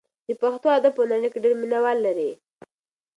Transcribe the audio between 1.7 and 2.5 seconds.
وال لري.